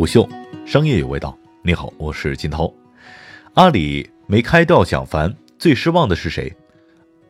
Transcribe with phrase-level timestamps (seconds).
[0.00, 0.26] 虎嗅，
[0.64, 1.36] 商业有味道。
[1.62, 2.72] 你好，我是金涛。
[3.52, 6.50] 阿里没开掉蒋凡，最失望的是谁？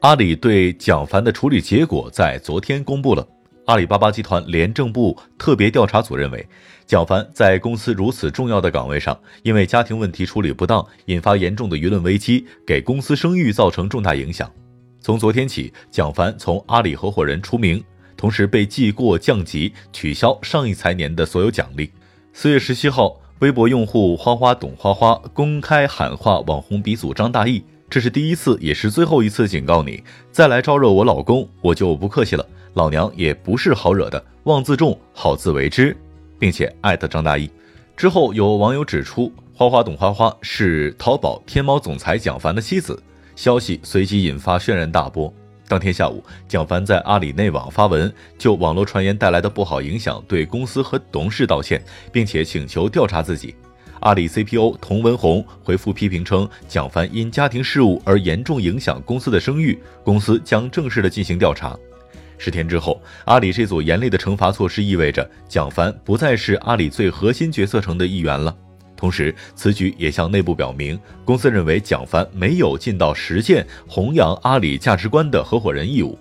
[0.00, 3.28] 阿里对蒋凡的处理结果在昨天公布了。
[3.66, 6.48] 阿里巴巴集团廉政部特别调查组认为，
[6.86, 14.50] 蒋凡在公司如此重要的岗位上，因为家庭问题处理不当，引发严重的舆论危机，给公司声誉造成重大影响。
[15.00, 17.84] 从昨天起，蒋凡从阿里合伙人除名，
[18.16, 21.90] 同时被记过降级，取消上一财年的所有奖励。
[22.36, 32.44] 四月十七号，微博用户花花懂花花公开喊话网红鼻祖张大奕：“这是第一次，也是最后一次警告你，再来招惹我老公，我就不客气了。”
[32.74, 35.96] 老娘也不是好惹的，望自重，好自为之，
[36.36, 37.48] 并且艾特张大奕。
[37.96, 43.00] 之后有网友指出，花花懂花花是淘宝天猫总裁蒋凡的妻子，
[43.36, 45.32] 消息随即引发轩然大波。
[45.74, 53.56] 当天下午，蒋凡在阿里内网发文，就网络传言带来的不好影响，对公司和董事道歉，并且请求调查自己。
[53.98, 61.76] 阿里 CPO 童文红回复批评称，蒋凡因家庭事务而严重影响公司的声誉，公司将正式的进行调查。
[62.38, 68.56] 十天之后，阿里这组严厉的惩罚措施意味着蒋凡不再是阿里最核心决策层的一员了。
[69.04, 76.18] 同时，此举也向内部表明，公司认为蒋凡没有尽到实践弘扬阿里价值观的合伙人义务。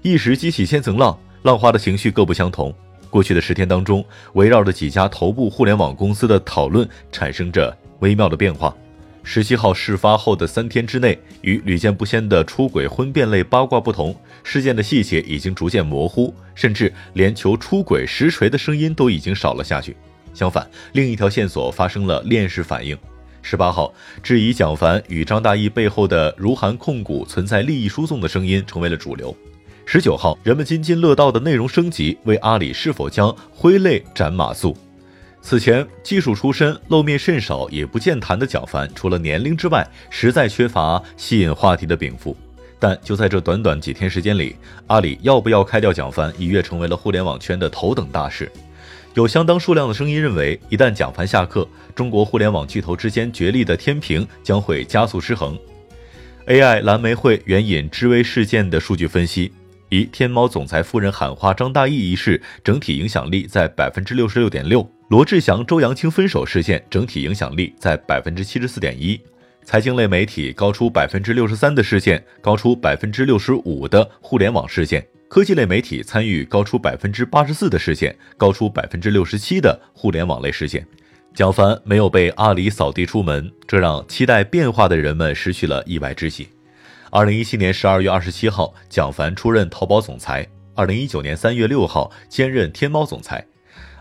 [0.00, 2.74] 一时激起千层浪，浪花的情绪各不相同。
[3.10, 8.74] 过去的十天当中，围绕着几家头部互联网公司的讨论产生着微妙的变化。
[9.22, 19.94] 十七号事发后的三天之内，与屡见不鲜的出轨婚变类八卦不同，事件的细节已经逐渐模糊，甚至连求出轨实锤的声音都已经少了下去。
[20.32, 22.96] 相反，另一条线索发生了链式反应。
[23.42, 23.92] 十八号，
[24.22, 29.34] 质疑蒋凡与张大奕背后的如涵控股存在利益输送的声音成为了主流。
[29.86, 34.74] 十九号，人们津津乐道的内容升级为阿里是否将挥泪斩马谡。
[35.42, 42.36] 此前技术出身、露面甚少也不健谈的蒋凡，除了年龄之外，实在缺乏吸引话题的禀赋。
[42.78, 44.54] 但就在这短短几天时间里，
[44.86, 48.52] 阿里要不要开掉蒋凡，一跃成为了互联网圈的头等大事。
[49.14, 51.66] 有相当数量的声音认为，一旦蒋凡下课，
[51.96, 55.58] 中国互联网巨头之间角力的天平将会加速失衡。
[56.46, 59.52] AI 蓝莓会援引知微事件的数据分析。
[59.88, 69.18] 以天猫总裁夫人喊话张大奕一事，整体影响力在百分之六十六点六；罗志祥、周扬青分手事件，整体影响力在百分之七十四点一；
[69.64, 80.84] 财经类媒体高出百分之六十三的事件，高出百分之六十五的互联网事件；科技类媒体参与高出百分之八十四的事件，高出百分之六十七的互联网类事件。
[81.32, 86.48] 蒋凡没有被阿里扫地出门，这让期待变化的人们失去了意外之喜。
[87.10, 90.44] 二零一七年十二月二十七号，蒋凡出任淘宝总裁。
[90.74, 93.46] 二零一九年三月六号，兼任天猫总裁。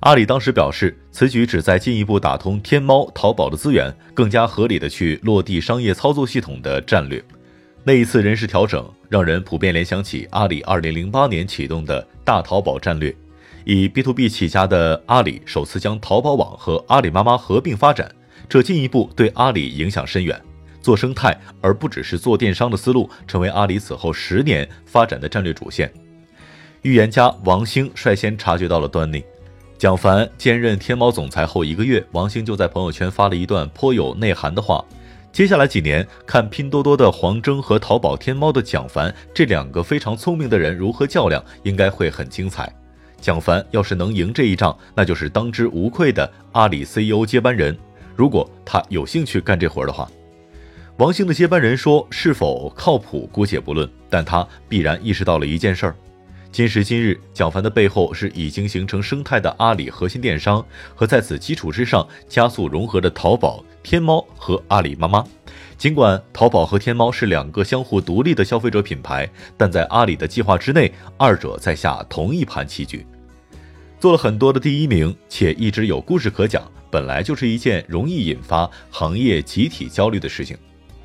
[0.00, 7.22] 阿里当时表示，此举旨在进一步打通天猫、淘宝的资源，更加合理的去落地商业操作系统的战略。
[7.84, 13.14] 那一次人事调整，让人普遍联想起阿里二零零八年启动的大淘宝战略。
[13.64, 18.10] 以 B to B 起家的阿里，首次将淘宝网和阿里妈妈合并发展，
[18.48, 20.40] 这进一步对阿里影响深远。
[20.80, 25.92] 做生态，而不只是做电商的思路，成为阿里此后十年发展的战略主线。
[26.82, 29.22] 预言家王兴率先察觉到了端倪。
[29.76, 34.82] 蒋凡兼任天猫总裁后一个月，王兴就在朋友圈发了一段颇有内涵的话：
[35.38, 42.68] 接下来几年，看拼多多的黄峥和淘宝天猫的蒋凡这两个非常聪明的人如何较量，应该会很精彩。
[43.20, 47.78] 蒋凡要是能赢这一仗，那就是当之无愧的阿里 CEO 接班人。
[48.16, 50.10] 如果他有兴趣干这活的话。
[50.96, 55.94] 王兴的接班人说：“是否靠谱，姑且不论，但他必然意识到了一件事儿：
[56.50, 60.64] 今时今日，蒋凡的背后是已经形成生态的阿里核心电商，
[60.94, 65.24] 和在此基础之上加速融合的淘宝、天猫和阿里妈妈。
[65.76, 73.06] 尽管淘宝和天猫是两个相互独立的消费者品牌，但在阿里的计划之内，二者在下同一盘棋局。
[74.00, 80.56] 做了很多的第一名，且一直有故事可讲，本来就是一件容易引发行业集体焦虑的事情。”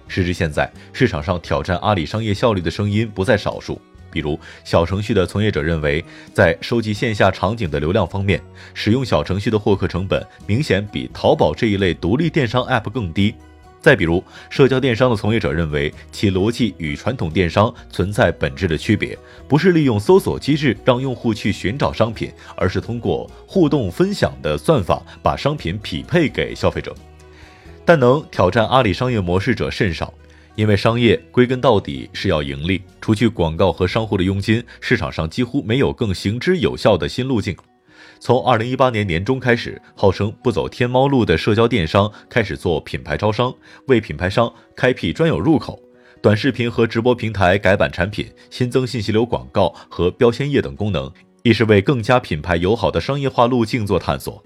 [0.07, 3.80] 时至现在，市场上挑战阿里商业效率的声音不在少数。
[4.13, 8.39] 比如，小程序的从业者认为，在收集线下场景的流量方面，
[8.75, 13.33] 使用小程序的获客成本明显比淘宝这一类独立电商 App 更低。
[13.81, 26.95] 再比如，社交电商的从业者认为，其逻辑与传统电商存在本质的区别，不是利用搜索机制让用户去寻找商品，而是通过互动分享的算法把商品匹配给消费者。
[27.83, 30.13] 但能挑战阿里商业模式者甚少，
[30.56, 37.56] 因为商业归根到底是要盈利，除去广告和商户的佣金，市场上几乎没有更行之有效的新路径。
[38.20, 43.54] 从二零一八年年中开始，号称不走天猫路的社交电商开始做品牌招商，
[43.88, 45.80] 为品牌商开辟专有入口。
[46.22, 51.12] 短视频和直播平台改版产品，新增信息流广告和标签页等功能，
[51.42, 54.42] 亦是为更加品牌友好的商业化路径做探索。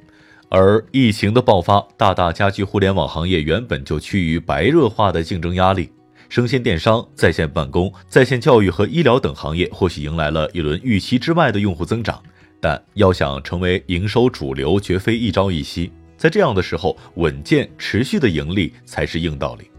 [0.50, 5.92] 而疫情的爆发，大大加剧互联网行业原本就趋于白热化的竞争压力。
[6.30, 12.22] 生鲜电商、在线办公、在线教育和医疗等行业或许迎来了一轮预期之外的用户增长。
[12.60, 15.92] 但要想成为营收主流，绝非一朝一夕。
[16.18, 19.70] 在这样的时候，稳健持续的盈利才是硬道理。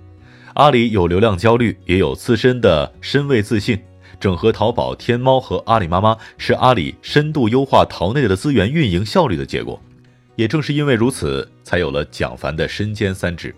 [0.55, 3.79] 阿里有流量焦虑，也有自身的身位自信。
[4.21, 9.81] 整合淘宝、天猫和阿里妈妈，是阿里深度优化淘内的资源运营效率的结果。
[10.37, 13.55] 也正是因为如此，才有了蒋凡的身兼三职。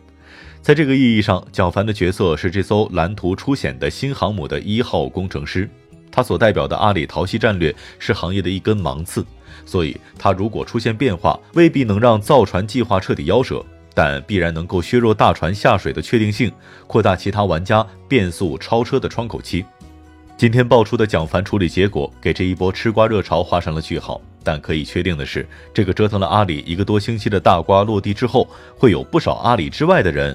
[0.62, 5.68] 在这个意义上，蒋凡的角色是这艘蓝图初显的新航母的一号工程师。
[6.12, 9.24] 他所代表的阿里淘系战略是行业的一根芒刺，
[9.64, 13.64] 所以他如果出现变化，未必能让造船计划彻底夭折，
[13.94, 16.52] 但必然能够削弱大船下水的确定性，
[16.86, 19.64] 扩大其他玩家变速超车的窗口期。
[20.36, 24.20] 今天爆出的蒋凡处理结果，给这一波吃瓜热潮画上了句号。
[24.42, 30.34] 但可以确定的是，这个折腾了阿里一个多星期的大瓜落地之后，会有不少阿里之外的人